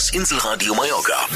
Das 0.00 0.08
Inselradio 0.14 0.74
Mallorca. 0.74 1.26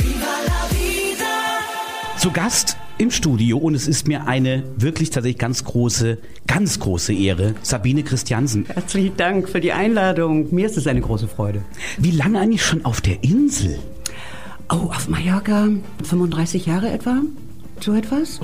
Zu 2.16 2.31
Gast 2.31 2.79
im 2.97 3.10
Studio 3.10 3.59
und 3.59 3.75
es 3.75 3.87
ist 3.87 4.09
mir 4.09 4.27
eine 4.27 4.64
wirklich 4.79 5.11
tatsächlich 5.11 5.38
ganz 5.38 5.64
große, 5.64 6.17
ganz 6.46 6.80
große 6.80 7.12
Ehre, 7.12 7.56
Sabine 7.61 8.04
Christiansen. 8.04 8.64
Herzlichen 8.64 9.19
Dank 9.19 9.50
für 9.50 9.61
die 9.61 9.74
Einladung. 9.74 10.54
Mir 10.54 10.64
ist 10.64 10.79
es 10.79 10.87
eine 10.87 11.03
große 11.03 11.29
Freude. 11.29 11.62
Wie 11.98 12.12
lange 12.12 12.40
eigentlich 12.40 12.64
schon 12.64 12.87
auf 12.87 13.03
der 13.03 13.22
Insel? 13.22 13.79
Oh, 14.71 14.88
auf 14.88 15.10
Mallorca 15.10 15.69
35 16.02 16.64
Jahre 16.64 16.88
etwa? 16.90 17.20
So 17.84 17.92
etwas? 17.92 18.40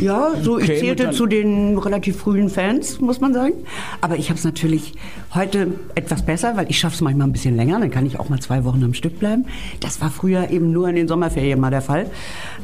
ja, 0.00 0.32
so 0.42 0.58
ich 0.58 0.66
käme 0.66 0.80
zählte 0.80 1.10
zu 1.12 1.26
den 1.26 1.78
relativ 1.78 2.16
frühen 2.16 2.48
Fans, 2.48 3.00
muss 3.00 3.20
man 3.20 3.32
sagen. 3.32 3.54
Aber 4.00 4.16
ich 4.16 4.30
habe 4.30 4.36
es 4.36 4.42
natürlich 4.42 4.94
heute 5.32 5.74
etwas 5.94 6.26
besser, 6.26 6.56
weil 6.56 6.68
ich 6.68 6.80
schaffe 6.80 6.96
es 6.96 7.00
manchmal 7.00 7.28
ein 7.28 7.32
bisschen 7.32 7.54
länger. 7.54 7.78
Dann 7.78 7.92
kann 7.92 8.04
ich 8.04 8.18
auch 8.18 8.28
mal 8.28 8.40
zwei 8.40 8.64
Wochen 8.64 8.82
am 8.82 8.92
Stück 8.92 9.20
bleiben. 9.20 9.46
Das 9.78 10.00
war 10.00 10.10
früher 10.10 10.50
eben 10.50 10.72
nur 10.72 10.88
in 10.88 10.96
den 10.96 11.06
Sommerferien 11.06 11.60
mal 11.60 11.70
der 11.70 11.82
Fall. 11.82 12.10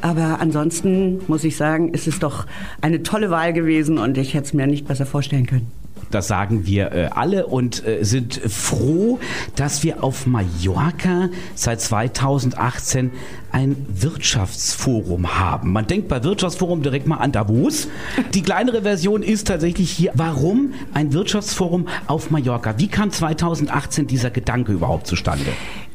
Aber 0.00 0.40
ansonsten 0.40 1.20
muss 1.28 1.44
ich 1.44 1.56
sagen, 1.56 1.90
ist 1.90 2.08
es 2.08 2.18
doch 2.18 2.44
eine 2.80 3.04
tolle 3.04 3.30
Wahl 3.30 3.52
gewesen 3.52 3.96
und 3.96 4.18
ich 4.18 4.34
hätte 4.34 4.46
es 4.46 4.52
mir 4.52 4.66
nicht 4.66 4.88
besser 4.88 5.06
vorstellen 5.06 5.46
können. 5.46 5.70
Das 6.10 6.28
sagen 6.28 6.66
wir 6.66 6.92
äh, 6.92 7.08
alle 7.12 7.46
und 7.46 7.86
äh, 7.86 8.04
sind 8.04 8.34
froh, 8.34 9.18
dass 9.56 9.82
wir 9.82 10.04
auf 10.04 10.26
Mallorca 10.26 11.28
seit 11.54 11.80
2018 11.80 13.10
ein 13.52 13.76
Wirtschaftsforum 13.88 15.38
haben. 15.38 15.72
Man 15.72 15.86
denkt 15.86 16.08
bei 16.08 16.22
Wirtschaftsforum 16.22 16.82
direkt 16.82 17.06
mal 17.06 17.16
an 17.16 17.32
Davos. 17.32 17.88
Die 18.34 18.42
kleinere 18.42 18.82
Version 18.82 19.22
ist 19.22 19.46
tatsächlich 19.46 19.90
hier. 19.90 20.12
Warum 20.14 20.74
ein 20.92 21.12
Wirtschaftsforum 21.12 21.88
auf 22.06 22.30
Mallorca? 22.30 22.74
Wie 22.78 22.88
kam 22.88 23.10
2018 23.10 24.06
dieser 24.06 24.30
Gedanke 24.30 24.72
überhaupt 24.72 25.06
zustande? 25.06 25.46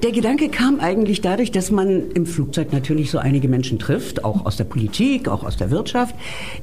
Der 0.04 0.12
Gedanke 0.12 0.50
kam 0.50 0.80
eigentlich 0.80 1.22
dadurch, 1.22 1.52
dass 1.52 1.70
man 1.70 2.10
im 2.12 2.26
Flugzeug 2.26 2.74
natürlich 2.74 3.12
so 3.12 3.20
einige 3.20 3.48
Menschen 3.48 3.78
trifft, 3.78 4.26
auch 4.26 4.48
aus 4.48 4.58
der 4.58 4.64
Politik, 4.64 5.28
auch 5.28 5.44
aus 5.44 5.58
der 5.58 5.70
Wirtschaft, 5.70 6.16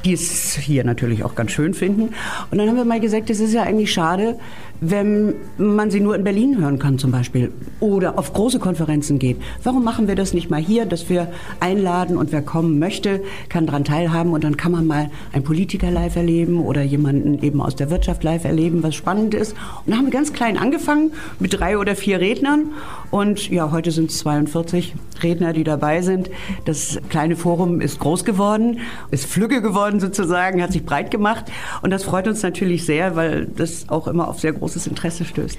die 0.05 0.12
es 0.12 0.57
hier 0.57 0.83
natürlich 0.83 1.23
auch 1.23 1.37
ganz 1.37 1.53
schön 1.53 1.73
finden. 1.73 2.15
Und 2.51 2.59
dann 2.59 2.69
haben 2.69 2.75
wir 2.75 2.85
mal 2.85 2.99
gesagt, 2.99 3.31
es 3.31 3.39
ist 3.39 3.53
ja 3.53 3.62
eigentlich 3.62 3.93
schade, 3.93 4.41
wenn 4.81 5.34
man 5.57 5.91
sie 5.91 6.01
nur 6.01 6.15
in 6.15 6.25
Berlin 6.25 6.59
hören 6.59 6.79
kann 6.79 6.98
zum 6.98 7.11
Beispiel 7.11 7.53
oder 7.81 8.19
auf 8.19 8.33
große 8.33 8.59
Konferenzen 8.59 9.19
geht. 9.19 9.39
Warum 9.62 9.84
machen 9.84 10.09
wir 10.09 10.15
das 10.15 10.34
nicht 10.34 10.51
mal 10.51 10.61
hier, 10.61 10.87
dass 10.87 11.09
wir 11.09 11.29
einladen 11.61 12.17
und 12.17 12.33
wer 12.33 12.43
kommen 12.43 12.79
möchte, 12.79 13.23
kann 13.49 13.67
daran 13.67 13.84
teilhaben 13.84 14.33
und 14.33 14.45
dann 14.45 14.56
kann 14.56 14.73
man 14.73 14.87
mal 14.87 15.11
einen 15.33 15.45
Politiker 15.45 15.91
live 15.91 16.17
erleben 16.17 16.61
oder 16.61 16.83
jemanden 16.83 17.43
eben 17.43 17.61
aus 17.61 17.77
der 17.77 17.91
Wirtschaft 17.91 18.23
live 18.25 18.45
erleben, 18.45 18.83
was 18.83 18.95
spannend 18.95 19.34
ist. 19.34 19.55
Und 19.84 19.93
da 19.93 19.97
haben 19.97 20.06
wir 20.06 20.12
ganz 20.12 20.33
klein 20.33 20.56
angefangen 20.56 21.12
mit 21.39 21.59
drei 21.59 21.79
oder 21.79 21.97
vier 21.97 22.21
Rednern 22.21 22.73
und 23.11 23.49
ja, 23.51 23.71
heute 23.71 23.91
sind 23.91 24.11
es 24.11 24.19
42 24.19 24.95
Redner, 25.23 25.53
die 25.53 25.65
dabei 25.65 26.03
sind. 26.03 26.31
Das 26.65 26.99
kleine 27.09 27.37
Forum 27.37 27.81
ist 27.81 27.99
groß 27.99 28.25
geworden, 28.25 28.81
ist 29.11 29.27
flügge 29.27 29.62
geworden 29.62 30.01
sozusagen, 30.01 30.62
hat 30.62 30.73
sich 30.73 30.84
breit 30.84 31.11
gemacht 31.11 31.47
und 31.83 31.91
das 31.91 32.05
freut 32.05 32.29
uns 32.29 32.43
natürlich 32.43 32.84
sehr, 32.84 33.17
weil 33.17 33.47
das 33.47 33.89
auch 33.89 34.06
immer 34.09 34.29
auf 34.29 34.41
sehr 34.41 34.53
großes 34.69 34.87
Interesse 34.87 35.25
stößt. 35.25 35.59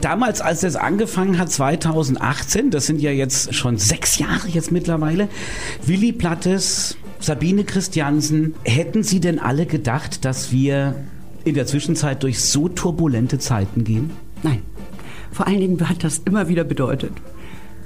Damals, 0.00 0.40
als 0.40 0.60
das 0.60 0.76
angefangen 0.76 1.38
hat, 1.38 1.50
2018, 1.50 2.70
das 2.70 2.86
sind 2.86 3.00
ja 3.00 3.10
jetzt 3.10 3.54
schon 3.54 3.78
sechs 3.78 4.18
Jahre 4.18 4.48
jetzt 4.48 4.72
mittlerweile, 4.72 5.28
Willi 5.84 6.12
Plattes, 6.12 6.96
Sabine 7.20 7.64
Christiansen, 7.64 8.54
hätten 8.64 9.02
Sie 9.02 9.20
denn 9.20 9.38
alle 9.38 9.64
gedacht, 9.64 10.24
dass 10.24 10.52
wir 10.52 10.96
in 11.44 11.54
der 11.54 11.66
Zwischenzeit 11.66 12.22
durch 12.22 12.40
so 12.40 12.68
turbulente 12.68 13.38
Zeiten 13.38 13.84
gehen? 13.84 14.10
Nein. 14.42 14.62
Vor 15.30 15.46
allen 15.46 15.60
Dingen 15.60 15.88
hat 15.88 16.02
das 16.02 16.18
immer 16.24 16.48
wieder 16.48 16.64
bedeutet, 16.64 17.12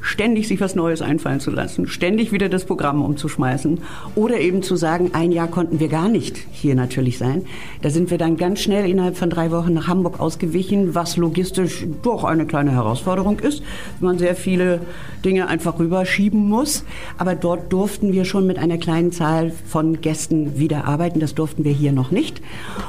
ständig 0.01 0.49
sich 0.49 0.61
was 0.61 0.75
Neues 0.75 1.03
einfallen 1.03 1.41
zu 1.41 1.51
lassen, 1.51 1.87
ständig 1.87 2.33
wieder 2.33 2.49
das 2.49 2.65
Programm 2.65 3.03
umzuschmeißen 3.03 3.81
oder 4.15 4.39
eben 4.41 4.63
zu 4.63 4.77
sagen, 4.77 5.11
ein 5.13 5.33
Jahr 5.33 5.49
konnten 5.49 5.81
wir 5.81 5.89
gar 5.89 6.09
nicht 6.09 6.37
hier 6.51 6.75
natürlich 6.75 7.19
sein. 7.19 7.45
Da 7.83 7.91
sind 7.91 8.11
wir 8.11 8.19
dann 8.19 8.37
ganz 8.37 8.61
schnell 8.61 8.89
innerhalb 8.89 9.17
von 9.17 9.31
drei 9.31 9.51
Wochen 9.51 9.75
nach 9.75 9.89
Hamburg 9.89 10.21
ausgewichen, 10.21 10.95
was 10.95 11.17
logistisch 11.17 11.87
doch 12.03 12.25
eine 12.25 12.47
kleine 12.47 12.73
Herausforderung 12.73 13.39
ist, 13.41 13.63
wenn 13.99 14.09
man 14.09 14.19
sehr 14.19 14.35
viele 14.35 14.81
Dinge 15.25 15.49
einfach 15.49 15.79
rüberschieben 15.79 16.49
muss. 16.49 16.85
Aber 17.19 17.35
dort 17.35 17.73
durften 17.73 18.13
wir 18.13 18.25
schon 18.25 18.47
mit 18.47 18.59
einer 18.59 18.79
kleinen 18.79 19.13
Zahl 19.13 19.53
von 19.67 20.01
Gästen 20.01 20.59
wieder 20.59 20.87
arbeiten. 20.87 21.21
Das 21.21 21.35
durften 21.35 21.65
wir 21.65 21.73
hier 21.73 21.93
noch 21.93 22.11
nicht. 22.11 22.41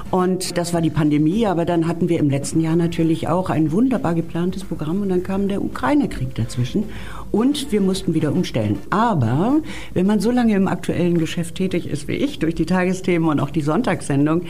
Und 0.10 0.58
das 0.58 0.74
war 0.74 0.82
die 0.82 0.90
Pandemie. 0.90 1.46
Aber 1.46 1.66
dann 1.66 1.88
hatten 1.88 2.10
wir 2.10 2.20
im 2.20 2.30
letzten 2.30 2.62
Jahr 2.62 2.76
natürlich 2.76 3.28
auch 3.28 3.50
ein 3.50 3.72
wunderbar 3.72 4.16
geplantes 4.16 4.64
Programm 4.64 5.02
und 5.02 5.10
dann 5.10 5.24
kam 5.24 5.48
der 5.48 5.64
Ukraine-Krieg 5.64 6.36
dazwischen. 6.36 6.86
Und 7.32 7.72
wir 7.72 7.80
mussten 7.80 8.14
wieder 8.14 8.34
umstellen. 8.34 8.80
Aber 8.90 9.62
wenn 9.94 10.06
man 10.06 10.20
so 10.20 10.32
lange 10.32 10.54
im 10.56 10.68
aktuellen 10.68 11.18
Geschäft 11.18 11.56
tätig 11.56 11.88
ist 11.88 12.08
wie 12.08 12.14
ich, 12.16 12.40
durch 12.40 12.56
die 12.56 12.66
Tagesthemen 12.66 13.30
und 13.30 13.40
auch 13.40 13.50
die 13.50 13.62
Sonntagssendung, 13.62 14.44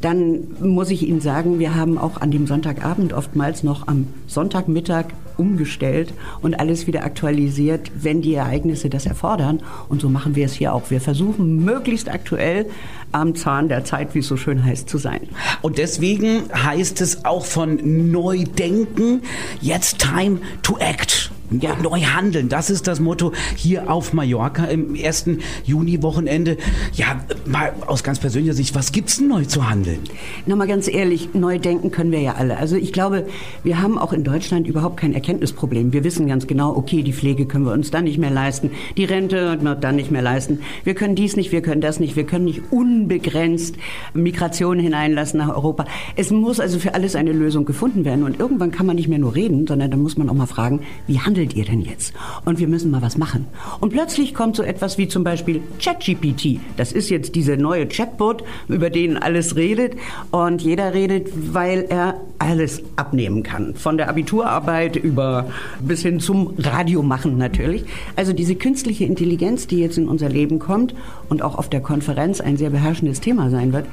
dann 0.00 0.48
muss 0.60 0.90
ich 0.90 1.08
Ihnen 1.08 1.20
sagen, 1.20 1.58
wir 1.58 1.74
haben 1.74 1.96
auch 1.96 2.20
an 2.20 2.30
dem 2.30 2.46
Sonntagabend 2.46 3.12
oftmals 3.14 3.62
noch 3.62 3.88
am 3.88 4.08
Sonntagmittag 4.26 5.06
umgestellt 5.38 6.12
und 6.42 6.58
alles 6.60 6.86
wieder 6.86 7.04
aktualisiert, 7.04 7.90
wenn 7.94 8.20
die 8.20 8.34
Ereignisse 8.34 8.90
das 8.90 9.06
erfordern. 9.06 9.60
Und 9.88 10.02
so 10.02 10.08
machen 10.08 10.34
wir 10.34 10.44
es 10.44 10.52
hier 10.52 10.74
auch. 10.74 10.90
Wir 10.90 11.00
versuchen 11.00 11.64
möglichst 11.64 12.10
aktuell 12.10 12.66
am 13.12 13.34
Zahn 13.34 13.68
der 13.68 13.84
Zeit, 13.84 14.14
wie 14.14 14.18
es 14.18 14.26
so 14.26 14.36
schön 14.36 14.64
heißt, 14.64 14.88
zu 14.88 14.98
sein. 14.98 15.20
Und 15.62 15.78
deswegen 15.78 16.42
heißt 16.52 17.00
es 17.00 17.24
auch 17.24 17.46
von 17.46 18.10
Neudenken, 18.10 19.22
jetzt 19.60 19.98
time 19.98 20.38
to 20.62 20.76
act. 20.78 21.27
Ja, 21.50 21.74
neu 21.82 22.00
handeln, 22.00 22.50
das 22.50 22.68
ist 22.68 22.86
das 22.86 23.00
Motto 23.00 23.32
hier 23.56 23.90
auf 23.90 24.12
Mallorca 24.12 24.66
im 24.66 24.94
ersten 24.94 25.38
Juni-Wochenende. 25.64 26.58
Ja, 26.92 27.24
mal 27.46 27.72
aus 27.86 28.04
ganz 28.04 28.18
persönlicher 28.18 28.52
Sicht, 28.52 28.74
was 28.74 28.92
gibt's 28.92 29.16
denn 29.16 29.28
neu 29.28 29.46
zu 29.46 29.68
handeln? 29.68 30.00
Na 30.44 30.56
mal 30.56 30.66
ganz 30.66 30.88
ehrlich, 30.88 31.30
neu 31.32 31.58
denken 31.58 31.90
können 31.90 32.12
wir 32.12 32.20
ja 32.20 32.34
alle. 32.34 32.58
Also 32.58 32.76
ich 32.76 32.92
glaube, 32.92 33.26
wir 33.64 33.80
haben 33.80 33.96
auch 33.96 34.12
in 34.12 34.24
Deutschland 34.24 34.66
überhaupt 34.66 34.98
kein 34.98 35.14
Erkenntnisproblem. 35.14 35.94
Wir 35.94 36.04
wissen 36.04 36.26
ganz 36.26 36.46
genau, 36.46 36.76
okay, 36.76 37.02
die 37.02 37.14
Pflege 37.14 37.46
können 37.46 37.64
wir 37.64 37.72
uns 37.72 37.90
dann 37.90 38.04
nicht 38.04 38.18
mehr 38.18 38.30
leisten, 38.30 38.70
die 38.98 39.04
Rente 39.04 39.58
dann 39.80 39.96
nicht 39.96 40.10
mehr 40.10 40.20
leisten. 40.20 40.60
Wir 40.84 40.94
können 40.94 41.14
dies 41.14 41.34
nicht, 41.34 41.50
wir 41.50 41.62
können 41.62 41.80
das 41.80 41.98
nicht, 41.98 42.14
wir 42.14 42.24
können 42.24 42.44
nicht 42.44 42.60
unbegrenzt 42.70 43.76
Migration 44.12 44.78
hineinlassen 44.78 45.38
nach 45.38 45.48
Europa. 45.48 45.86
Es 46.14 46.30
muss 46.30 46.60
also 46.60 46.78
für 46.78 46.92
alles 46.92 47.16
eine 47.16 47.32
Lösung 47.32 47.64
gefunden 47.64 48.04
werden. 48.04 48.24
Und 48.24 48.38
irgendwann 48.38 48.70
kann 48.70 48.84
man 48.84 48.96
nicht 48.96 49.08
mehr 49.08 49.18
nur 49.18 49.34
reden, 49.34 49.66
sondern 49.66 49.90
dann 49.90 50.02
muss 50.02 50.18
man 50.18 50.28
auch 50.28 50.34
mal 50.34 50.46
fragen, 50.46 50.80
wie 51.06 51.20
handelt 51.20 51.37
ihr 51.42 51.64
denn 51.64 51.80
jetzt? 51.80 52.12
Und 52.44 52.58
wir 52.58 52.68
müssen 52.68 52.90
mal 52.90 53.02
was 53.02 53.18
machen. 53.18 53.46
Und 53.80 53.90
plötzlich 53.90 54.34
kommt 54.34 54.56
so 54.56 54.62
etwas 54.62 54.98
wie 54.98 55.08
zum 55.08 55.24
Beispiel 55.24 55.62
ChatGPT. 55.82 56.60
Das 56.76 56.92
ist 56.92 57.08
jetzt 57.10 57.34
diese 57.34 57.56
neue 57.56 57.86
Chatbot, 57.86 58.44
über 58.68 58.90
den 58.90 59.16
alles 59.16 59.56
redet. 59.56 59.94
Und 60.30 60.62
jeder 60.62 60.94
redet, 60.94 61.28
weil 61.54 61.86
er 61.88 62.20
alles 62.38 62.82
abnehmen 62.96 63.42
kann. 63.42 63.74
Von 63.74 63.96
der 63.96 64.08
Abiturarbeit 64.08 64.96
über 64.96 65.50
bis 65.80 66.02
hin 66.02 66.20
zum 66.20 66.54
Radiomachen 66.58 67.36
natürlich. 67.36 67.84
Also 68.16 68.32
diese 68.32 68.54
künstliche 68.54 69.04
Intelligenz, 69.04 69.66
die 69.66 69.78
jetzt 69.78 69.98
in 69.98 70.08
unser 70.08 70.28
Leben 70.28 70.58
kommt 70.58 70.94
und 71.28 71.42
auch 71.42 71.56
auf 71.56 71.68
der 71.68 71.80
Konferenz 71.80 72.40
ein 72.40 72.56
sehr 72.56 72.70
beherrschendes 72.70 73.20
Thema 73.20 73.50
sein 73.50 73.72
wird, 73.72 73.86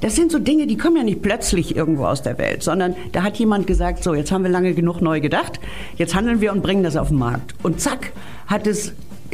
das 0.00 0.16
sind 0.16 0.32
so 0.32 0.38
Dinge, 0.38 0.66
die 0.66 0.78
kommen 0.78 0.96
ja 0.96 1.02
nicht 1.02 1.20
plötzlich 1.20 1.76
irgendwo 1.76 2.06
aus 2.06 2.22
der 2.22 2.38
Welt, 2.38 2.62
sondern 2.62 2.94
da 3.12 3.22
hat 3.22 3.36
jemand 3.36 3.66
gesagt, 3.66 4.02
so, 4.02 4.14
jetzt 4.14 4.32
haben 4.32 4.44
wir 4.44 4.50
lange 4.50 4.72
genug 4.72 5.02
neu 5.02 5.20
gedacht, 5.20 5.60
jetzt 5.96 6.14
handeln 6.14 6.40
wir 6.40 6.52
und 6.52 6.62
bringen 6.62 6.82
das 6.82 6.89
auf 6.96 7.08
den 7.08 7.18
Markt. 7.18 7.54
Und 7.62 7.80
zack, 7.80 8.12
hat 8.46 8.66
es 8.66 8.92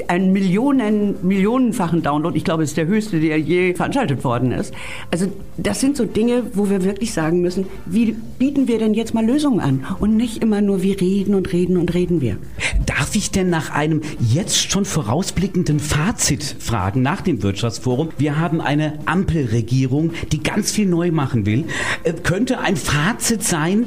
einen 0.08 0.32
Millionen, 0.32 1.26
millionenfachen 1.26 2.02
Download. 2.02 2.36
Ich 2.36 2.44
glaube, 2.44 2.62
es 2.62 2.70
ist 2.70 2.76
der 2.76 2.86
höchste, 2.86 3.20
der 3.20 3.38
je 3.38 3.74
veranstaltet 3.74 4.24
worden 4.24 4.52
ist. 4.52 4.74
Also 5.10 5.26
das 5.56 5.80
sind 5.80 5.96
so 5.96 6.04
Dinge, 6.04 6.42
wo 6.54 6.68
wir 6.70 6.84
wirklich 6.84 7.12
sagen 7.12 7.40
müssen, 7.40 7.66
wie 7.86 8.12
bieten 8.12 8.68
wir 8.68 8.78
denn 8.78 8.94
jetzt 8.94 9.14
mal 9.14 9.24
Lösungen 9.24 9.60
an? 9.60 9.86
Und 9.98 10.16
nicht 10.16 10.42
immer 10.42 10.60
nur, 10.60 10.82
wir 10.82 11.00
reden 11.00 11.34
und 11.34 11.52
reden 11.52 11.76
und 11.76 11.94
reden 11.94 12.20
wir. 12.20 12.36
Darf 12.84 13.16
ich 13.16 13.30
denn 13.30 13.50
nach 13.50 13.70
einem 13.70 14.02
jetzt 14.20 14.70
schon 14.70 14.84
vorausblickenden 14.84 15.80
Fazit 15.80 16.44
fragen, 16.59 17.02
nach 17.02 17.22
dem 17.22 17.42
Wirtschaftsforum? 17.42 18.10
Wir 18.18 18.38
haben 18.38 18.60
eine 18.60 18.98
Ampelregierung, 19.06 20.12
die 20.32 20.42
ganz 20.42 20.70
viel 20.72 20.86
neu 20.86 21.10
machen 21.10 21.47
will. 21.47 21.64
Äh, 22.04 22.12
könnte 22.12 22.60
ein 22.60 22.76
Fazit 22.76 23.42
sein, 23.42 23.86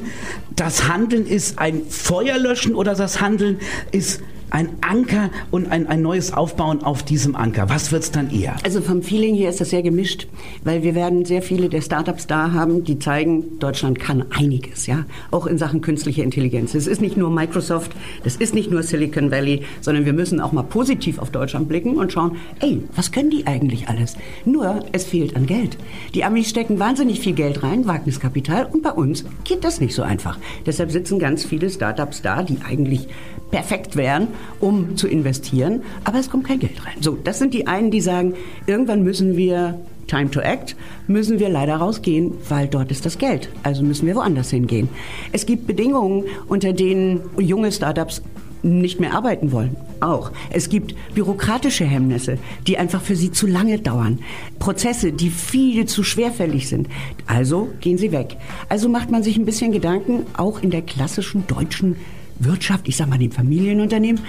das 0.60 0.88
Handeln 0.88 1.26
ist 1.26 1.58
ein 1.58 1.86
Feuerlöschen 1.90 2.76
oder 2.76 2.94
das 2.96 3.22
Handeln 3.22 3.60
ist 3.92 4.22
ein 4.52 4.70
Anker 4.82 5.30
und 5.52 5.72
ein, 5.72 5.88
ein 5.88 6.02
neues 6.02 6.34
Aufbauen 6.34 6.84
auf 6.84 7.04
diesem 7.04 7.36
Anker. 7.36 7.70
Was 7.70 7.92
wird's 7.92 8.12
dann 8.12 8.32
eher? 8.32 8.56
Also 8.64 8.82
vom 8.82 9.02
Feeling 9.02 9.36
her 9.36 9.50
ist 9.50 9.62
das 9.62 9.70
sehr 9.70 9.84
gemischt, 9.84 10.28
weil 10.64 10.84
wir 10.84 10.96
werden 10.96 11.26
sehr 11.26 11.42
viele 11.42 11.70
der 11.70 11.82
Startups 11.82 12.28
da 12.28 12.52
haben, 12.52 12.84
die 12.84 13.00
zeigen, 13.00 13.60
Deutschland 13.60 14.00
kann 14.00 14.26
einiges, 14.32 14.88
ja, 14.88 15.06
auch 15.32 15.46
in 15.46 15.58
Sachen 15.58 15.82
künstliche 15.82 16.24
Intelligenz. 16.24 16.74
Es 16.76 16.88
ist 16.88 17.02
nicht 17.02 17.18
nur 17.18 17.30
Microsoft, 17.30 17.92
das 18.24 18.36
ist 18.36 18.54
nicht 18.54 18.72
nur 18.72 18.84
Silicon 18.84 19.32
Valley, 19.32 19.64
sondern 19.82 20.06
wir 20.06 20.14
müssen 20.14 20.40
auch 20.40 20.52
mal 20.52 20.64
positiv 20.64 21.20
auf 21.20 21.32
Deutschland 21.32 21.68
blicken 21.68 21.98
und 21.98 22.12
schauen, 22.12 22.38
ey, 22.60 22.84
was 22.96 23.12
können 23.12 23.30
die 23.30 23.48
eigentlich 23.48 23.88
alles? 23.88 24.16
Nur, 24.46 24.86
es 24.92 25.06
fehlt 25.06 25.36
an 25.36 25.46
Geld. 25.46 25.78
Die 26.14 26.24
Amis 26.24 26.50
stecken 26.50 26.80
wahnsinnig 26.80 27.20
viel 27.20 27.34
Geld 27.34 27.64
rein, 27.64 27.88
Wagniskapital, 27.88 28.68
und 28.72 28.84
bei 28.84 28.92
uns 28.92 29.26
geht 29.44 29.64
das 29.64 29.80
nicht 29.80 29.94
so 29.94 30.04
einfach. 30.04 30.38
Deshalb 30.66 30.92
sitzen 30.92 31.20
ganz 31.20 31.46
viele 31.46 31.70
Startups 31.70 32.22
da, 32.22 32.44
die 32.44 32.58
eigentlich 32.68 33.08
perfekt 33.52 33.96
wären, 33.96 34.28
um 34.60 34.96
zu 34.98 35.08
investieren, 35.08 35.82
aber 36.04 36.20
es 36.20 36.30
kommt 36.30 36.48
kein 36.48 36.60
Geld 36.60 36.86
rein. 36.86 36.96
So, 37.02 37.18
das 37.24 37.40
sind 37.40 37.54
die 37.54 37.68
einen, 37.68 37.92
die 37.92 38.02
sagen, 38.02 38.34
irgendwann 38.66 39.04
müssen 39.04 39.38
wir 39.38 39.80
Time 40.08 40.32
to 40.32 40.40
Act, 40.40 40.76
müssen 41.08 41.40
wir 41.40 41.50
leider 41.50 41.76
rausgehen, 41.76 42.34
weil 42.50 42.68
dort 42.68 42.92
ist 42.92 43.06
das 43.06 43.18
Geld. 43.18 43.50
Also 43.64 43.84
müssen 43.84 44.08
wir 44.08 44.16
woanders 44.16 44.50
hingehen. 44.50 44.90
Es 45.32 45.46
gibt 45.46 45.68
Bedingungen, 45.68 46.26
unter 46.48 46.74
denen 46.74 47.22
junge 47.38 47.72
Startups 47.72 48.22
nicht 48.62 49.00
mehr 49.00 49.14
arbeiten 49.14 49.52
wollen. 49.52 49.78
Auch. 50.02 50.32
Es 50.50 50.70
gibt 50.70 50.96
bürokratische 51.14 51.86
Hemmnisse, 51.86 52.38
die 52.68 52.78
einfach 52.78 53.02
für 53.02 53.16
sie 53.16 53.32
zu 53.32 53.48
lange 53.48 53.80
dauern. 53.80 54.20
Prozesse, 54.60 55.12
die 55.12 55.30
viel 55.30 55.86
zu 55.86 56.04
schwerfällig 56.04 56.68
sind. 56.68 56.88
Also 57.26 57.70
gehen 57.80 57.98
sie 57.98 58.12
weg. 58.12 58.38
Also 58.68 58.90
macht 58.90 59.12
man 59.12 59.24
sich 59.24 59.38
ein 59.38 59.46
bisschen 59.46 59.72
Gedanken, 59.72 60.26
auch 60.36 60.62
in 60.62 60.72
der 60.72 60.82
klassischen 60.82 61.48
deutschen 61.48 61.96
Wirtschaft, 62.40 62.88
ich 62.88 62.98
sag 62.98 63.10
mal 63.10 63.20
den 63.20 63.32
Familienunternehmen, 63.32 64.22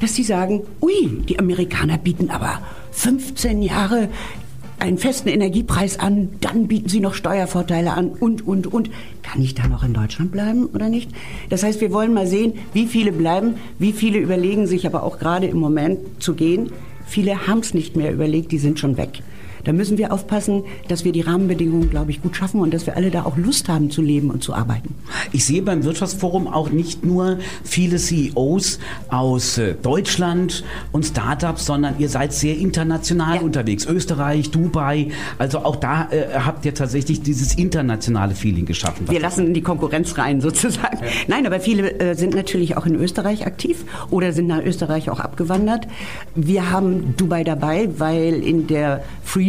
dass 0.00 0.14
sie 0.14 0.22
sagen, 0.22 0.62
ui, 0.80 1.22
die 1.28 1.38
Amerikaner 1.38 1.98
bieten 1.98 2.30
aber 2.30 2.60
15 2.92 3.62
Jahre 3.62 4.08
einen 4.78 4.98
festen 4.98 5.28
Energiepreis 5.28 5.98
an, 5.98 6.28
dann 6.40 6.68
bieten 6.68 6.88
sie 6.88 7.00
noch 7.00 7.14
Steuervorteile 7.14 7.92
an 7.92 8.10
und, 8.10 8.46
und, 8.46 8.66
und. 8.66 8.90
Kann 9.22 9.40
ich 9.40 9.54
da 9.54 9.66
noch 9.66 9.82
in 9.82 9.94
Deutschland 9.94 10.32
bleiben 10.32 10.66
oder 10.66 10.88
nicht? 10.88 11.10
Das 11.48 11.62
heißt, 11.62 11.80
wir 11.80 11.92
wollen 11.92 12.12
mal 12.12 12.26
sehen, 12.26 12.54
wie 12.72 12.86
viele 12.86 13.12
bleiben, 13.12 13.54
wie 13.78 13.92
viele 13.92 14.18
überlegen 14.18 14.66
sich 14.66 14.86
aber 14.86 15.02
auch 15.02 15.18
gerade 15.18 15.46
im 15.46 15.58
Moment 15.58 16.22
zu 16.22 16.34
gehen. 16.34 16.70
Viele 17.06 17.46
haben 17.46 17.60
es 17.60 17.72
nicht 17.72 17.96
mehr 17.96 18.12
überlegt, 18.12 18.52
die 18.52 18.58
sind 18.58 18.78
schon 18.78 18.96
weg. 18.96 19.22
Da 19.66 19.72
müssen 19.72 19.98
wir 19.98 20.12
aufpassen, 20.12 20.62
dass 20.86 21.04
wir 21.04 21.10
die 21.10 21.22
Rahmenbedingungen, 21.22 21.90
glaube 21.90 22.12
ich, 22.12 22.22
gut 22.22 22.36
schaffen 22.36 22.60
und 22.60 22.72
dass 22.72 22.86
wir 22.86 22.96
alle 22.96 23.10
da 23.10 23.24
auch 23.24 23.36
Lust 23.36 23.68
haben 23.68 23.90
zu 23.90 24.00
leben 24.00 24.30
und 24.30 24.44
zu 24.44 24.54
arbeiten. 24.54 24.94
Ich 25.32 25.44
sehe 25.44 25.60
beim 25.60 25.82
Wirtschaftsforum 25.82 26.46
auch 26.46 26.70
nicht 26.70 27.04
nur 27.04 27.38
viele 27.64 27.96
CEOs 27.96 28.78
aus 29.08 29.58
äh, 29.58 29.74
Deutschland 29.74 30.62
und 30.92 31.04
Startups, 31.04 31.66
sondern 31.66 31.98
ihr 31.98 32.08
seid 32.08 32.32
sehr 32.32 32.56
international 32.56 33.36
ja. 33.36 33.40
unterwegs. 33.42 33.86
Österreich, 33.86 34.52
Dubai, 34.52 35.08
also 35.36 35.58
auch 35.58 35.74
da 35.74 36.12
äh, 36.12 36.38
habt 36.38 36.64
ihr 36.64 36.72
tatsächlich 36.72 37.22
dieses 37.22 37.54
internationale 37.54 38.36
Feeling 38.36 38.66
geschaffen. 38.66 39.10
Wir 39.10 39.18
lassen 39.18 39.52
die 39.52 39.62
Konkurrenz 39.62 40.16
rein 40.16 40.40
sozusagen. 40.46 40.98
Ja. 40.98 41.10
Nein, 41.26 41.44
aber 41.44 41.58
viele 41.58 41.98
äh, 41.98 42.14
sind 42.14 42.36
natürlich 42.36 42.76
auch 42.76 42.86
in 42.86 42.94
Österreich 42.94 43.46
aktiv 43.46 43.84
oder 44.10 44.32
sind 44.32 44.46
nach 44.46 44.62
Österreich 44.62 45.10
auch 45.10 45.18
abgewandert. 45.18 45.88
Wir 46.36 46.70
haben 46.70 47.14
Dubai 47.16 47.42
dabei, 47.42 47.88
weil 47.98 48.34
in 48.34 48.68
der 48.68 49.02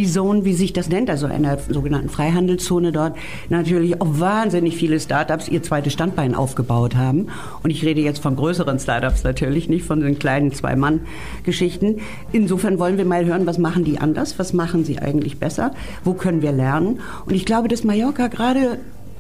Zone, 0.08 0.46
wie 0.46 0.54
sich 0.54 0.74
das 0.74 0.90
nennt, 0.90 1.10
also 1.10 1.28
einer 1.28 1.58
sogenannten 1.70 2.10
Freihandelszone 2.10 2.92
dort, 2.92 3.16
natürlich 3.50 4.02
auch 4.02 4.20
wahnsinnig 4.20 4.78
viele 4.78 5.00
Startups 5.00 5.48
ihr 5.48 5.62
zweites 5.64 5.94
Standbein 5.94 6.36
aufgebaut 6.36 6.96
haben. 6.96 7.28
Und 7.64 7.70
ich 7.70 7.84
rede 7.86 8.02
jetzt 8.02 8.20
von 8.20 8.36
größeren 8.36 8.80
Startups 8.80 9.24
natürlich, 9.24 9.70
nicht 9.70 9.86
von 9.86 10.00
den 10.00 10.20
kleinen 10.20 10.52
Zwei-Mann-Geschichten. 10.52 12.00
Insofern 12.32 12.80
wollen 12.80 12.98
wir 12.98 13.06
mal 13.06 13.26
hören, 13.26 13.46
was 13.46 13.58
machen 13.58 13.84
die 13.84 14.00
anders, 14.00 14.40
was 14.40 14.54
machen 14.54 14.86
sie 14.86 15.00
eigentlich 15.00 15.40
besser, 15.40 15.72
wo 16.04 16.14
können 16.14 16.42
wir 16.42 16.52
lernen. 16.52 17.00
Und 17.26 17.36
ich 17.36 17.46
glaube, 17.46 17.68
dass 17.68 17.84
Mallorca 17.84 18.28
gerade 18.28 18.80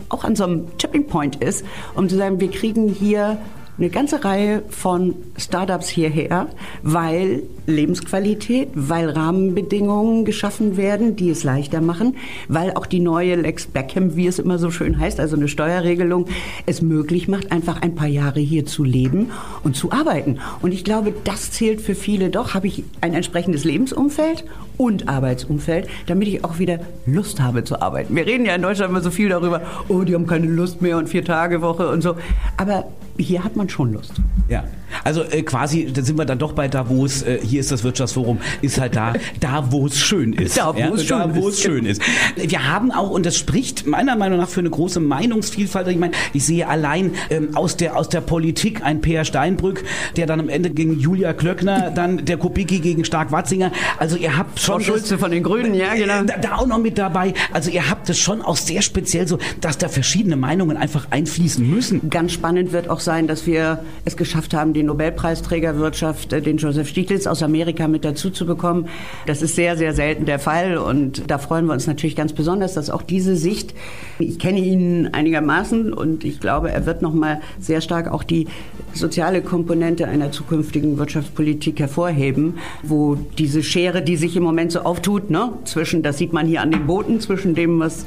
auch 0.10 0.24
an 0.24 0.36
so 0.36 0.46
einem 0.46 0.78
Tipping 0.78 1.08
Point 1.08 1.38
ist, 1.38 1.66
um 1.96 2.08
zu 2.08 2.16
sagen, 2.16 2.40
wir 2.40 2.50
kriegen 2.50 2.88
hier 2.88 3.38
eine 3.78 3.90
ganze 3.90 4.24
Reihe 4.24 4.64
von 4.70 5.16
Startups 5.38 5.88
hierher, 5.88 6.48
weil 6.82 7.44
Lebensqualität, 7.68 8.70
weil 8.74 9.10
Rahmenbedingungen 9.10 10.26
geschaffen 10.26 10.78
werden, 10.78 11.16
die 11.16 11.30
es 11.30 11.44
leichter 11.44 11.82
machen, 11.82 12.16
weil 12.48 12.72
auch 12.74 12.86
die 12.86 13.00
neue 13.00 13.36
Lex 13.36 13.68
Beckham, 13.68 14.16
wie 14.16 14.28
es 14.28 14.40
immer 14.40 14.58
so 14.58 14.72
schön 14.72 15.00
heißt, 15.00 15.20
also 15.20 15.36
eine 15.36 15.48
Steuerregelung, 15.48 16.26
es 16.66 16.82
möglich 16.82 17.28
macht, 17.28 17.52
einfach 17.52 17.82
ein 17.82 17.94
paar 17.94 18.08
Jahre 18.08 18.40
hier 18.40 18.66
zu 18.66 18.84
leben 18.84 19.32
und 19.64 19.76
zu 19.76 19.92
arbeiten. 19.92 20.40
Und 20.62 20.74
ich 20.74 20.84
glaube, 20.84 21.14
das 21.24 21.52
zählt 21.52 21.82
für 21.82 21.96
viele 21.96 22.30
doch. 22.30 22.54
Habe 22.54 22.68
ich 22.68 22.84
ein 23.02 23.14
entsprechendes 23.14 23.64
Lebensumfeld 23.64 24.46
und 24.78 25.10
Arbeitsumfeld, 25.10 25.88
damit 26.08 26.28
ich 26.28 26.44
auch 26.44 26.60
wieder 26.60 26.80
Lust 27.06 27.42
habe 27.42 27.64
zu 27.64 27.82
arbeiten. 27.82 28.16
Wir 28.16 28.26
reden 28.26 28.46
ja 28.46 28.56
in 28.56 28.62
Deutschland 28.62 28.92
immer 28.92 29.02
so 29.02 29.12
viel 29.12 29.30
darüber, 29.30 29.62
oh, 29.90 30.02
die 30.02 30.16
haben 30.16 30.28
keine 30.28 30.48
Lust 30.48 30.82
mehr 30.82 30.98
und 30.98 31.10
vier 31.10 31.26
Tage 31.26 31.62
Woche 31.62 31.90
und 31.90 32.02
so. 32.02 32.16
Aber 32.58 32.86
hier 33.18 33.44
hat 33.44 33.56
man 33.56 33.70
schon 33.70 33.94
Lust. 33.94 34.14
Ja, 34.50 34.64
also 35.04 35.24
äh, 35.24 35.44
quasi, 35.44 35.92
da 35.92 36.02
sind 36.02 36.18
wir 36.18 36.26
dann 36.26 36.40
doch 36.40 36.54
bei 36.54 36.68
Davos, 36.68 37.22
äh, 37.22 37.40
hier 37.42 37.60
ist 37.60 37.72
das 37.72 37.84
Wirtschaftsforum, 37.84 38.40
ist 38.62 38.80
halt 38.80 38.96
da, 38.96 39.14
da 39.40 39.72
wo 39.72 39.88
es 39.88 40.00
schön 40.00 40.34
ist. 40.34 40.58
Da, 40.58 40.74
wo 40.74 40.80
ja? 40.80 40.90
es 40.90 41.06
schön, 41.06 41.20
da, 41.20 41.36
wo 41.36 41.50
es 41.50 41.62
schön 41.62 41.86
ist. 41.86 42.02
Wir 42.36 42.72
haben 42.72 42.92
auch, 42.92 43.10
und 43.10 43.26
das 43.26 43.36
spricht 43.36 43.86
meiner 43.86 44.16
Meinung 44.16 44.40
nach 44.40 44.50
für 44.50 44.60
eine 44.60 44.70
große 44.70 45.00
Meinungsvielfalt, 45.00 45.88
ich 45.88 45.98
meine, 45.98 46.14
ich 46.34 46.46
sehe 46.46 46.68
allein 46.68 47.12
ähm, 47.30 47.56
aus, 47.56 47.78
der, 47.78 47.98
aus 47.98 48.10
der 48.10 48.22
Politik 48.22 48.84
ein 48.84 49.02
Peer 49.02 49.26
Steinbrück, 49.26 49.84
der 50.16 50.26
dann 50.26 50.40
am 50.40 50.50
Ende 50.50 50.70
gegen 50.70 51.00
Julia 51.00 51.34
Klöckner, 51.34 51.92
dann 51.96 52.26
der 52.26 52.38
Kubicki 52.38 52.80
gegen 52.80 53.04
Stark-Watzinger, 53.06 53.72
also 53.98 54.16
ihr 54.16 54.38
habt 54.38 54.60
schon... 54.60 54.82
Frau 54.82 54.94
Schulze 54.94 55.18
von 55.18 55.32
den 55.32 55.44
Grünen, 55.44 55.74
ja 55.74 55.96
genau. 55.96 56.24
Da, 56.24 56.38
da 56.38 56.56
auch 56.58 56.68
noch 56.68 56.80
mit 56.80 56.98
dabei, 56.98 57.34
also 57.52 57.70
ihr 57.70 57.90
habt 57.90 58.10
es 58.10 58.20
schon 58.20 58.42
auch 58.42 58.58
sehr 58.58 58.82
speziell 58.82 59.28
so, 59.28 59.38
dass 59.62 59.78
da 59.78 59.90
verschiedene 59.90 60.36
Meinungen 60.36 60.78
einfach 60.78 61.08
einfließen 61.10 61.68
müssen. 61.70 62.10
Ganz 62.10 62.32
spannend 62.32 62.72
wird 62.72 62.90
auch 62.90 63.00
sein, 63.08 63.26
dass 63.26 63.48
wir 63.48 63.80
es 64.04 64.18
geschafft 64.18 64.54
haben, 64.54 64.74
den 64.74 64.88
Nobelpreisträgerwirtschaft, 64.88 66.34
äh, 66.34 66.42
den 66.42 66.58
Joseph 66.58 66.90
Stiglitz 66.90 67.26
aus 67.26 67.42
Amerika 67.42 67.88
mit 67.88 68.04
dazu 68.04 68.30
zu 68.30 68.46
bekommen. 68.46 68.90
Das 69.26 69.42
ist 69.42 69.56
sehr, 69.56 69.78
sehr 69.78 69.94
selten 69.94 70.26
der 70.26 70.40
Fall 70.40 70.78
und 70.78 71.24
da 71.32 71.38
freuen 71.38 71.66
wir 71.68 71.74
uns 71.74 71.88
natürlich 71.88 72.18
ganz 72.18 72.34
besonders, 72.34 72.74
dass 72.74 72.90
auch 72.90 73.02
diese 73.02 73.38
Sicht, 73.38 73.74
ich 74.20 74.40
kenne 74.40 74.60
ihn 74.60 75.08
einigermaßen 75.14 75.94
und 75.94 76.26
ich 76.26 76.42
glaube, 76.42 76.70
er 76.70 76.86
wird 76.86 77.02
nochmal 77.02 77.40
sehr 77.60 77.80
stark 77.80 78.12
auch 78.12 78.24
die 78.24 78.48
soziale 78.94 79.42
Komponente 79.42 80.06
einer 80.08 80.32
zukünftigen 80.34 80.98
Wirtschaftspolitik 80.98 81.80
hervorheben, 81.80 82.56
wo 82.84 83.16
diese 83.38 83.64
Schere, 83.64 84.02
die 84.02 84.18
sich 84.18 84.36
im 84.36 84.44
Moment 84.44 84.74
so 84.74 84.82
auftut, 84.82 85.30
ne, 85.30 85.54
zwischen, 85.64 86.04
das 86.04 86.18
sieht 86.18 86.34
man 86.34 86.46
hier 86.46 86.62
an 86.62 86.72
den 86.72 86.86
Booten, 86.88 87.22
zwischen 87.22 87.56
dem, 87.56 87.80
was 87.80 88.06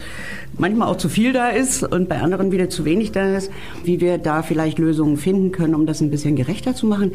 manchmal 0.59 0.89
auch 0.89 0.97
zu 0.97 1.09
viel 1.09 1.33
da 1.33 1.49
ist 1.49 1.83
und 1.83 2.09
bei 2.09 2.21
anderen 2.21 2.53
wieder 2.53 2.69
zu 2.69 2.85
wenig 2.85 3.13
da 3.13 3.37
ist, 3.37 3.51
wie 3.85 4.01
wir 4.01 4.19
da 4.19 4.43
vielleicht 4.43 4.79
Lösungen 4.91 5.17
finden 5.17 5.53
können, 5.53 5.77
um 5.77 5.87
das 5.87 6.01
ein 6.01 6.11
bisschen 6.11 6.35
gerechter 6.35 6.75
zu 6.75 6.87
machen. 6.87 7.13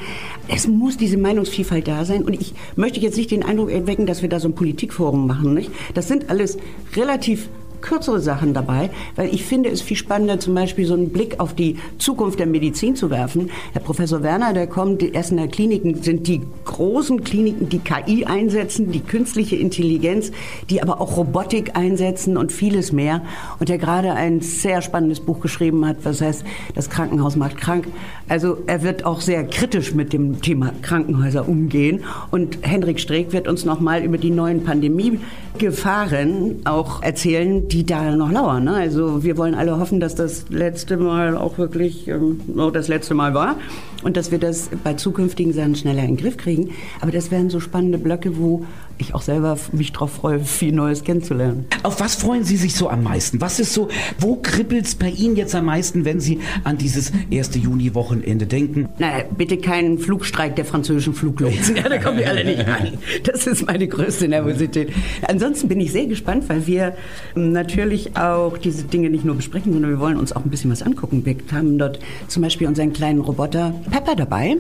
Es 0.48 0.66
muss 0.68 0.96
diese 0.96 1.18
Meinungsvielfalt 1.18 1.88
da 1.88 2.06
sein 2.06 2.24
und 2.24 2.34
ich 2.34 2.54
möchte 2.78 3.02
jetzt 3.02 3.18
nicht 3.18 3.32
den 3.32 3.44
Eindruck 3.44 3.70
erwecken, 3.70 4.06
dass 4.06 4.22
wir 4.22 4.30
da 4.30 4.40
so 4.40 4.48
ein 4.48 4.56
Politikforum 4.56 5.28
machen. 5.28 5.54
Nicht? 5.54 5.72
Das 5.94 6.08
sind 6.08 6.30
alles 6.30 6.58
relativ 6.96 7.50
kürzere 7.82 8.20
Sachen 8.20 8.54
dabei, 8.54 8.90
weil 9.16 9.34
ich 9.34 9.46
finde 9.46 9.70
es 9.70 9.82
viel 9.82 9.98
spannender, 9.98 10.40
zum 10.40 10.54
Beispiel 10.56 10.86
so 10.86 10.94
einen 10.94 11.10
Blick 11.10 11.40
auf 11.40 11.54
die 11.54 11.78
Zukunft 11.98 12.40
der 12.40 12.48
Medizin 12.48 12.96
zu 12.96 13.10
werfen. 13.10 13.50
Herr 13.74 13.82
Professor 13.82 14.24
Werner, 14.24 14.54
der 14.54 14.68
kommt, 14.68 15.02
die 15.02 15.14
Essener 15.14 15.48
Kliniken 15.48 16.02
sind 16.02 16.28
die 16.28 16.42
großen 16.66 17.24
Kliniken, 17.24 17.70
die 17.70 17.80
KI 17.80 18.26
einsetzen, 18.26 18.92
die 18.92 19.02
künstliche 19.02 19.56
Intelligenz, 19.56 20.32
die 20.70 20.82
aber 20.82 21.02
auch 21.02 21.18
Robotik 21.18 21.76
einsetzen 21.76 22.38
und 22.38 22.52
vieles 22.52 22.92
mehr. 22.92 23.22
Und 23.60 23.70
der 23.70 23.78
gerade 23.78 24.14
ein 24.14 24.42
sehr 24.42 24.82
spannendes 24.82 25.20
Buch 25.20 25.40
geschrieben 25.40 25.86
hat, 25.86 25.98
was 26.04 26.22
heißt, 26.22 26.44
das 26.74 26.90
Krankenhaus 26.90 27.36
macht 27.36 27.58
krank. 27.58 27.88
Also 28.28 28.58
er 28.68 28.82
wird 28.84 29.06
auch 29.06 29.22
sehr 29.22 29.44
kritisch 29.44 29.94
mit 29.94 30.14
dem 30.14 30.42
Thema 30.42 30.72
Krankenhäuser 30.82 31.48
umgehen. 31.48 32.04
Und 32.32 32.58
Hendrik 32.62 33.00
Streeck 33.00 33.34
wird 33.34 33.48
uns 33.48 33.66
nochmal 33.66 34.04
über 34.04 34.18
die 34.18 34.32
neuen 34.32 34.64
Pandemiegefahren 34.64 36.62
auch 36.66 37.04
erzählen, 37.04 37.65
die 37.72 37.86
da 37.86 38.16
noch 38.16 38.32
lauern. 38.32 38.66
Ne? 38.66 38.74
Also 38.74 39.24
wir 39.24 39.38
wollen 39.38 39.56
alle 39.56 39.80
hoffen, 39.80 40.00
dass 40.00 40.16
das 40.16 40.46
letzte 40.50 40.98
Mal 40.98 41.38
auch 41.38 41.58
wirklich 41.58 42.08
ähm, 42.08 42.40
das 42.74 42.88
letzte 42.88 43.14
Mal 43.14 43.34
war 43.34 43.56
und 44.04 44.18
dass 44.18 44.32
wir 44.32 44.40
das 44.40 44.70
bei 44.84 44.94
zukünftigen 44.94 45.54
Sachen 45.54 45.76
schneller 45.76 46.02
in 46.04 46.16
den 46.16 46.18
Griff 46.18 46.38
kriegen. 46.38 46.72
Aber 47.02 47.12
das 47.12 47.32
wären 47.32 47.50
so 47.50 47.60
spannende 47.60 47.98
Blöcke, 47.98 48.38
wo 48.38 48.66
ich 48.98 49.14
auch 49.14 49.22
selber 49.22 49.58
mich 49.72 49.92
darauf 49.92 50.12
freue, 50.14 50.40
viel 50.40 50.72
Neues 50.72 51.04
kennenzulernen. 51.04 51.66
Auf 51.84 52.00
was 52.00 52.16
freuen 52.16 52.44
Sie 52.44 52.58
sich 52.58 52.76
so 52.76 52.90
am 52.90 53.04
meisten? 53.04 53.42
Was 53.42 53.60
ist 53.60 53.74
so, 53.74 53.90
wo 54.20 54.36
kribbelt 54.36 54.86
es 54.86 54.96
bei 54.96 55.10
Ihnen 55.10 55.36
jetzt 55.36 55.54
am 55.56 55.66
meisten, 55.66 56.06
wenn 56.06 56.20
Sie 56.20 56.40
an 56.64 56.78
dieses 56.78 57.12
1. 57.32 57.56
Juni-Wochenende 57.56 58.46
denken? 58.48 58.90
Na, 59.00 59.24
bitte 59.38 59.58
keinen 59.58 59.98
Flugstreik 59.98 60.56
der 60.56 60.66
französischen 60.66 61.14
Fluglotsen. 61.14 61.76
Ja, 61.86 61.90
da 61.90 61.98
kommen 61.98 62.20
wir 62.20 62.30
alle 62.30 62.46
nicht 62.46 62.66
rein. 62.66 62.98
Das 63.24 63.48
ist 63.48 63.68
meine 63.68 63.88
größte 63.88 64.28
Nervosität. 64.28 64.94
Ansonsten 65.28 65.68
bin 65.68 65.82
ich 65.82 65.92
sehr 65.92 66.06
gespannt, 66.06 66.48
weil 66.48 66.66
wir 66.68 66.96
natürlich 67.36 68.16
auch 68.16 68.58
diese 68.58 68.84
Dinge 68.86 69.10
nicht 69.10 69.26
nur 69.26 69.36
besprechen, 69.36 69.74
sondern 69.74 69.92
wir 69.92 70.00
wollen 70.00 70.18
uns 70.18 70.32
auch 70.32 70.46
ein 70.46 70.50
bisschen 70.50 70.72
was 70.72 70.82
angucken. 70.82 71.26
Wir 71.26 71.36
haben 71.52 71.78
dort 71.78 72.00
zum 72.28 72.44
Beispiel 72.44 72.68
unseren 72.68 72.94
kleinen 72.94 73.20
Roboter 73.20 73.74
Pepper 73.92 74.16
dabei. 74.16 74.58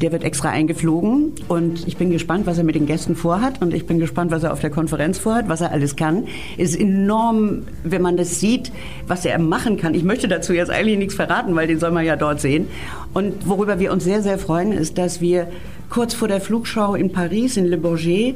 Der 0.00 0.10
wird 0.10 0.24
extra 0.24 0.50
eingeflogen 0.50 1.32
und 1.48 1.86
ich 1.86 1.96
bin 1.96 2.10
gespannt, 2.10 2.46
was 2.46 2.58
er 2.58 2.64
mit 2.64 2.74
den 2.74 2.86
Gästen 2.86 3.14
vorhat 3.14 3.62
und 3.62 3.72
ich 3.72 3.86
bin 3.86 3.98
gespannt, 4.00 4.32
was 4.32 4.42
er 4.42 4.52
auf 4.52 4.60
der 4.60 4.70
Konferenz 4.70 5.18
vorhat, 5.18 5.48
was 5.48 5.60
er 5.60 5.70
alles 5.70 5.94
kann. 5.94 6.26
Ist 6.56 6.78
enorm, 6.78 7.62
wenn 7.84 8.02
man 8.02 8.16
das 8.16 8.40
sieht, 8.40 8.72
was 9.06 9.24
er 9.24 9.38
machen 9.38 9.76
kann. 9.76 9.94
Ich 9.94 10.02
möchte 10.02 10.26
dazu 10.26 10.52
jetzt 10.52 10.70
eigentlich 10.70 10.98
nichts 10.98 11.14
verraten, 11.14 11.54
weil 11.54 11.68
den 11.68 11.78
soll 11.78 11.92
man 11.92 12.04
ja 12.04 12.16
dort 12.16 12.40
sehen. 12.40 12.66
Und 13.12 13.48
worüber 13.48 13.78
wir 13.78 13.92
uns 13.92 14.04
sehr, 14.04 14.22
sehr 14.22 14.38
freuen, 14.38 14.72
ist, 14.72 14.98
dass 14.98 15.20
wir 15.20 15.48
kurz 15.90 16.12
vor 16.12 16.28
der 16.28 16.40
Flugschau 16.40 16.96
in 16.96 17.12
Paris, 17.12 17.56
in 17.56 17.66
Le 17.66 17.78
Bourget, 17.78 18.34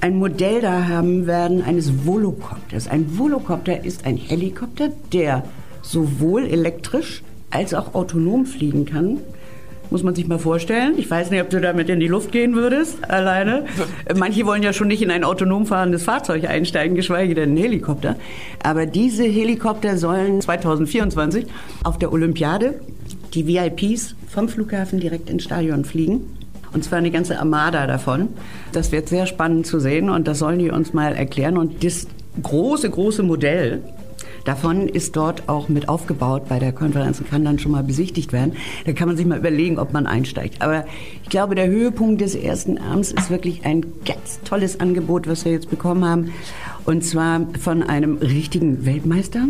ein 0.00 0.16
Modell 0.16 0.60
da 0.60 0.88
haben 0.88 1.26
werden 1.26 1.62
eines 1.62 2.04
Volocopters. 2.04 2.88
Ein 2.88 3.18
Volocopter 3.18 3.84
ist 3.84 4.04
ein 4.04 4.16
Helikopter, 4.16 4.90
der 5.12 5.44
sowohl 5.80 6.44
elektrisch 6.44 7.22
als 7.50 7.72
auch 7.72 7.94
autonom 7.94 8.44
fliegen 8.44 8.84
kann 8.84 9.18
muss 9.92 10.02
man 10.02 10.14
sich 10.14 10.26
mal 10.26 10.38
vorstellen. 10.38 10.94
Ich 10.96 11.08
weiß 11.08 11.30
nicht, 11.30 11.40
ob 11.40 11.50
du 11.50 11.60
damit 11.60 11.88
in 11.88 12.00
die 12.00 12.08
Luft 12.08 12.32
gehen 12.32 12.54
würdest, 12.54 13.08
alleine. 13.08 13.66
Manche 14.16 14.44
wollen 14.46 14.62
ja 14.62 14.72
schon 14.72 14.88
nicht 14.88 15.02
in 15.02 15.10
ein 15.10 15.22
autonom 15.22 15.66
fahrendes 15.66 16.02
Fahrzeug 16.02 16.48
einsteigen, 16.48 16.96
geschweige 16.96 17.34
denn 17.34 17.50
einen 17.50 17.58
Helikopter. 17.58 18.16
Aber 18.62 18.86
diese 18.86 19.24
Helikopter 19.24 19.98
sollen 19.98 20.40
2024 20.40 21.46
auf 21.84 21.98
der 21.98 22.12
Olympiade 22.12 22.80
die 23.34 23.46
VIPs 23.46 24.14
vom 24.28 24.48
Flughafen 24.48 24.98
direkt 24.98 25.30
ins 25.30 25.44
Stadion 25.44 25.84
fliegen. 25.84 26.22
Und 26.72 26.84
zwar 26.84 26.98
eine 26.98 27.10
ganze 27.10 27.38
Armada 27.38 27.86
davon. 27.86 28.28
Das 28.72 28.92
wird 28.92 29.08
sehr 29.08 29.26
spannend 29.26 29.66
zu 29.66 29.78
sehen 29.78 30.08
und 30.08 30.26
das 30.26 30.38
sollen 30.38 30.58
die 30.58 30.70
uns 30.70 30.94
mal 30.94 31.14
erklären. 31.14 31.58
Und 31.58 31.84
das 31.84 32.06
große, 32.42 32.88
große 32.88 33.22
Modell 33.22 33.82
davon 34.44 34.88
ist 34.88 35.16
dort 35.16 35.48
auch 35.48 35.68
mit 35.68 35.88
aufgebaut 35.88 36.48
bei 36.48 36.58
der 36.58 36.72
Konferenz 36.72 37.20
und 37.20 37.30
kann 37.30 37.44
dann 37.44 37.58
schon 37.58 37.72
mal 37.72 37.82
besichtigt 37.82 38.32
werden. 38.32 38.54
Da 38.84 38.92
kann 38.92 39.08
man 39.08 39.16
sich 39.16 39.26
mal 39.26 39.38
überlegen, 39.38 39.78
ob 39.78 39.92
man 39.92 40.06
einsteigt. 40.06 40.62
Aber 40.62 40.84
ich 41.22 41.28
glaube, 41.28 41.54
der 41.54 41.68
Höhepunkt 41.68 42.20
des 42.20 42.34
ersten 42.34 42.78
Abends 42.78 43.12
ist 43.12 43.30
wirklich 43.30 43.64
ein 43.64 43.84
ganz 44.04 44.40
tolles 44.44 44.80
Angebot, 44.80 45.26
was 45.26 45.44
wir 45.44 45.52
jetzt 45.52 45.70
bekommen 45.70 46.04
haben. 46.04 46.32
Und 46.84 47.04
zwar 47.04 47.46
von 47.60 47.82
einem 47.82 48.16
richtigen 48.16 48.84
Weltmeister, 48.84 49.46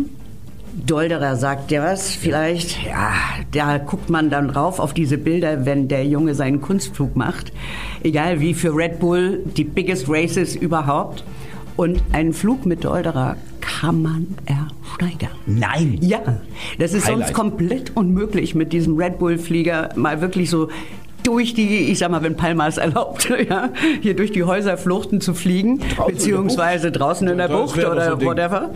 Dolderer 0.73 1.35
sagt 1.35 1.69
dir 1.69 1.83
was, 1.83 2.09
vielleicht, 2.09 2.83
ja, 2.83 3.13
da 3.51 3.77
guckt 3.77 4.09
man 4.09 4.31
dann 4.31 4.47
drauf 4.47 4.79
auf 4.79 4.93
diese 4.93 5.19
Bilder, 5.19 5.67
wenn 5.67 5.87
der 5.87 6.05
Junge 6.05 6.33
seinen 6.33 6.61
Kunstflug 6.61 7.15
macht. 7.15 7.53
Egal 8.01 8.39
wie 8.39 8.55
für 8.55 8.75
Red 8.75 8.99
Bull, 8.99 9.43
die 9.55 9.65
biggest 9.65 10.09
races 10.09 10.55
überhaupt. 10.55 11.23
Und 11.75 12.01
einen 12.11 12.33
Flug 12.33 12.65
mit 12.65 12.85
Dolderer 12.85 13.37
kann 13.83 14.01
man 14.01 14.27
ersteigern. 14.45 15.35
Nein. 15.45 15.97
Ja, 15.99 16.21
das 16.79 16.93
ist 16.93 17.05
Highlight. 17.05 17.27
sonst 17.27 17.33
komplett 17.33 17.97
unmöglich 17.97 18.55
mit 18.55 18.71
diesem 18.71 18.95
Red 18.95 19.19
Bull 19.19 19.37
Flieger 19.37 19.89
mal 19.97 20.21
wirklich 20.21 20.49
so 20.49 20.69
durch 21.23 21.53
die, 21.53 21.91
ich 21.91 21.99
sag 21.99 22.09
mal, 22.09 22.23
wenn 22.23 22.37
Palma 22.37 22.65
es 22.65 22.77
erlaubt, 22.77 23.29
ja, 23.49 23.71
hier 24.01 24.15
durch 24.15 24.31
die 24.31 24.43
Häuserfluchten 24.45 25.19
zu 25.19 25.33
fliegen, 25.33 25.79
Draußen 25.79 26.13
beziehungsweise 26.13 26.87
in 26.87 26.93
draußen 26.93 27.27
in 27.27 27.37
der 27.37 27.49
Das 27.49 27.57
Bucht 27.57 27.81
so 27.81 27.91
oder 27.91 28.15
Ding. 28.15 28.25
whatever. 28.25 28.69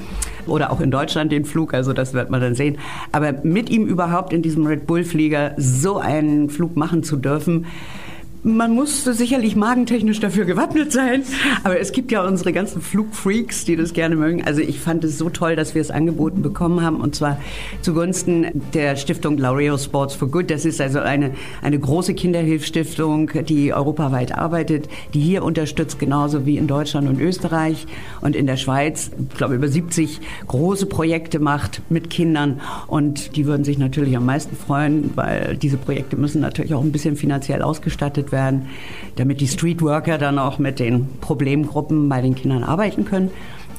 Oder 0.46 0.74
auch 0.74 0.82
in 0.82 0.92
Deutschland 0.92 1.32
den 1.32 1.46
Flug, 1.46 1.74
also 1.74 1.94
das 1.94 2.14
wird 2.14 2.30
man 2.30 2.42
dann 2.42 2.56
sehen. 2.56 2.78
Aber 3.14 3.32
mit 3.44 3.70
ihm 3.70 3.86
überhaupt 3.86 4.34
in 4.34 4.42
diesem 4.42 4.68
Red 4.68 4.88
Bull 4.88 5.06
Flieger 5.06 5.54
so 5.56 6.00
einen 6.00 6.50
Flug 6.50 6.76
machen 6.76 7.04
zu 7.04 7.16
dürfen, 7.16 7.66
man 8.48 8.74
muss 8.74 9.04
sicherlich 9.04 9.56
magentechnisch 9.56 10.20
dafür 10.20 10.46
gewappnet 10.46 10.92
sein, 10.92 11.24
aber 11.64 11.80
es 11.80 11.92
gibt 11.92 12.12
ja 12.12 12.26
unsere 12.26 12.54
ganzen 12.54 12.82
Flugfreaks, 12.82 13.66
die 13.66 13.76
das 13.76 13.94
gerne 13.94 14.16
mögen. 14.16 14.44
Also 14.44 14.62
ich 14.62 14.80
fand 14.80 15.04
es 15.04 15.18
so 15.18 15.30
toll, 15.30 15.56
dass 15.56 15.76
wir 15.76 15.82
es 15.82 15.92
angeboten 15.92 16.42
bekommen 16.42 16.82
haben 16.82 17.02
und 17.02 17.14
zwar 17.14 17.40
zugunsten 17.82 18.48
der 18.74 18.96
Stiftung 18.96 19.38
Laureo 19.38 19.78
Sports 19.78 20.16
for 20.16 20.30
Good. 20.30 20.50
Das 20.50 20.64
ist 20.64 20.80
also 20.80 21.00
eine, 21.00 21.32
eine 21.62 21.78
große 21.78 22.14
Kinderhilfsstiftung, 22.14 23.32
die 23.48 23.74
europaweit 23.74 24.34
arbeitet, 24.34 24.88
die 25.14 25.20
hier 25.20 25.44
unterstützt, 25.44 26.00
genauso 26.00 26.46
wie 26.46 26.58
in 26.58 26.68
Deutschland 26.68 27.10
und 27.10 27.20
Österreich 27.20 27.86
und 28.22 28.36
in 28.36 28.48
der 28.48 28.58
Schweiz, 28.58 29.12
ich 29.30 29.38
glaube 29.38 29.56
über 29.56 29.68
70 29.68 30.22
große 30.48 30.86
Projekte 30.86 31.40
macht 31.40 31.82
mit 31.90 32.10
Kindern 32.10 32.62
und 32.88 33.36
die 33.36 33.46
würden 33.46 33.66
sich 33.66 33.78
natürlich 33.78 34.16
am 34.16 34.26
meisten 34.26 34.56
freuen, 34.56 35.12
weil 35.16 35.58
diese 35.58 35.78
Projekte 35.78 36.16
müssen 36.16 36.40
natürlich 36.40 36.74
auch 36.74 36.82
ein 36.82 36.94
bisschen 36.94 37.18
finanziell 37.18 37.62
ausgestattet 37.62 38.32
werden, 38.32 38.37
damit 39.16 39.42
die 39.42 39.48
Streetworker 39.48 40.18
dann 40.18 40.40
auch 40.40 40.60
mit 40.60 40.80
den 40.80 41.08
Problemgruppen 41.22 42.10
bei 42.10 42.22
den 42.22 42.36
Kindern 42.36 42.64
arbeiten 42.64 43.06
können. 43.06 43.32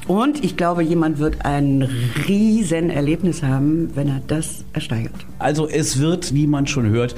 Und 0.07 0.43
ich 0.43 0.57
glaube, 0.57 0.81
jemand 0.81 1.19
wird 1.19 1.45
ein 1.45 1.87
riesen 2.27 2.89
Erlebnis 2.89 3.43
haben, 3.43 3.91
wenn 3.93 4.07
er 4.07 4.21
das 4.25 4.63
ersteigert. 4.73 5.13
Also 5.37 5.67
es 5.67 5.99
wird, 5.99 6.33
wie 6.33 6.47
man 6.47 6.65
schon 6.65 6.89
hört, 6.89 7.13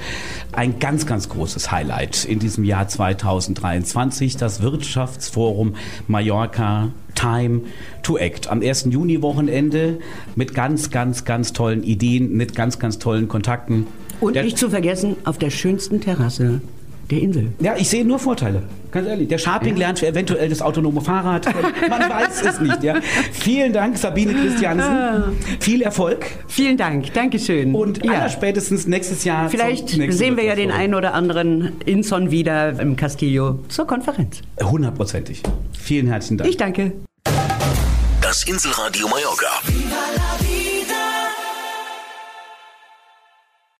ein 0.51 0.77
ganz, 0.79 1.05
ganz 1.05 1.29
großes 1.29 1.71
Highlight 1.71 2.25
in 2.25 2.39
diesem 2.39 2.65
Jahr 2.65 2.89
2023, 2.89 4.35
das 4.35 4.61
Wirtschaftsforum 4.61 5.75
Mallorca 6.07 6.89
Time 7.15 7.61
to 8.03 8.17
Act 8.17 8.49
am 8.49 8.61
1. 8.61 8.87
Juni-Wochenende 8.89 9.99
mit 10.35 10.53
ganz, 10.53 10.89
ganz, 10.91 11.23
ganz 11.23 11.53
tollen 11.53 11.83
Ideen, 11.83 12.35
mit 12.35 12.55
ganz, 12.55 12.77
ganz 12.77 12.99
tollen 12.99 13.29
Kontakten. 13.29 13.87
Und 14.19 14.35
Der- 14.35 14.43
nicht 14.43 14.57
zu 14.57 14.69
vergessen, 14.69 15.15
auf 15.23 15.37
der 15.37 15.49
schönsten 15.49 16.01
Terrasse 16.01 16.61
der 17.09 17.21
Insel. 17.21 17.51
Ja, 17.59 17.75
ich 17.77 17.89
sehe 17.89 18.05
nur 18.05 18.19
Vorteile. 18.19 18.63
Ganz 18.91 19.07
ehrlich. 19.07 19.29
Der 19.29 19.37
Scharping 19.37 19.77
lernt 19.77 20.03
eventuell 20.03 20.49
das 20.49 20.61
autonome 20.61 21.01
Fahrrad. 21.01 21.45
Man 21.89 22.09
weiß 22.09 22.41
es 22.45 22.59
nicht, 22.59 22.83
ja. 22.83 22.95
Vielen 23.31 23.71
Dank, 23.73 23.97
Sabine 23.97 24.33
Christiansen. 24.33 25.37
Viel 25.59 25.81
Erfolg. 25.81 26.25
Vielen 26.47 26.77
Dank, 26.77 27.13
Dankeschön. 27.13 27.73
Und 27.73 28.03
ja. 28.03 28.13
allerspätestens 28.13 28.87
nächstes 28.87 29.23
Jahr. 29.23 29.49
Vielleicht 29.49 29.97
nächsten 29.97 30.11
sehen 30.11 30.37
wir 30.37 30.43
ja 30.43 30.55
den 30.55 30.71
einen 30.71 30.93
oder 30.93 31.13
anderen 31.13 31.73
Inson 31.85 32.31
wieder 32.31 32.79
im 32.79 32.95
Castillo 32.95 33.59
zur 33.69 33.87
Konferenz. 33.87 34.41
Hundertprozentig. 34.61 35.41
Vielen 35.71 36.07
herzlichen 36.07 36.37
Dank. 36.39 36.49
Ich 36.49 36.57
danke. 36.57 36.91
Das 38.21 38.43
Inselradio 38.43 39.07
Mallorca. 39.07 39.47
Viva 39.65 39.95
la 40.15 40.30